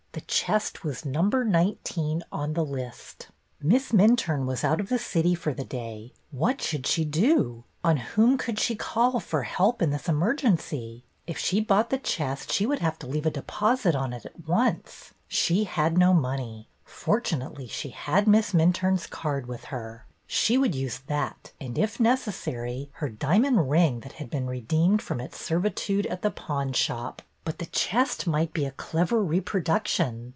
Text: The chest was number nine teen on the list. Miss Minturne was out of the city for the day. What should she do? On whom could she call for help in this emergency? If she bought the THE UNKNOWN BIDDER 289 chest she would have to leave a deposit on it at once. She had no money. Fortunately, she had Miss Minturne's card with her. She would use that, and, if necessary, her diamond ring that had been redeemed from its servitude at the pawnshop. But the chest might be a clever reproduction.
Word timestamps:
The 0.13 0.19
chest 0.47 0.83
was 0.83 1.05
number 1.05 1.45
nine 1.45 1.77
teen 1.85 2.21
on 2.33 2.51
the 2.53 2.65
list. 2.65 3.29
Miss 3.61 3.93
Minturne 3.93 4.45
was 4.45 4.61
out 4.61 4.81
of 4.81 4.89
the 4.89 4.99
city 4.99 5.33
for 5.33 5.53
the 5.53 5.63
day. 5.63 6.11
What 6.31 6.61
should 6.61 6.85
she 6.85 7.05
do? 7.05 7.63
On 7.81 7.95
whom 7.95 8.37
could 8.37 8.59
she 8.59 8.75
call 8.75 9.21
for 9.21 9.43
help 9.43 9.81
in 9.81 9.91
this 9.91 10.09
emergency? 10.09 11.05
If 11.27 11.37
she 11.37 11.61
bought 11.61 11.91
the 11.91 11.95
THE 11.97 12.01
UNKNOWN 12.03 12.29
BIDDER 12.35 12.45
289 12.45 12.45
chest 12.45 12.51
she 12.51 12.65
would 12.65 12.79
have 12.79 12.99
to 12.99 13.07
leave 13.07 13.25
a 13.25 13.31
deposit 13.39 13.95
on 13.95 14.11
it 14.11 14.25
at 14.25 14.45
once. 14.45 15.13
She 15.29 15.63
had 15.63 15.97
no 15.97 16.13
money. 16.13 16.67
Fortunately, 16.83 17.67
she 17.67 17.91
had 17.91 18.27
Miss 18.27 18.51
Minturne's 18.53 19.07
card 19.07 19.47
with 19.47 19.65
her. 19.65 20.05
She 20.27 20.57
would 20.57 20.75
use 20.75 20.99
that, 21.07 21.53
and, 21.61 21.77
if 21.77 22.01
necessary, 22.01 22.89
her 22.95 23.07
diamond 23.07 23.69
ring 23.69 24.01
that 24.01 24.13
had 24.13 24.29
been 24.29 24.47
redeemed 24.47 25.01
from 25.01 25.21
its 25.21 25.39
servitude 25.39 26.05
at 26.07 26.21
the 26.21 26.31
pawnshop. 26.31 27.21
But 27.43 27.57
the 27.57 27.65
chest 27.65 28.27
might 28.27 28.53
be 28.53 28.65
a 28.65 28.71
clever 28.71 29.23
reproduction. 29.23 30.29